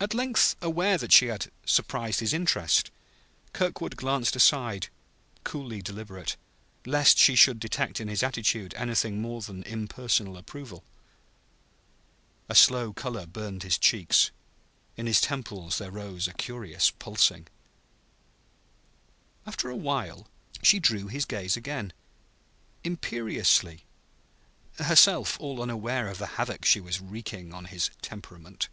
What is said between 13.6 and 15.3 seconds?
his cheeks. In his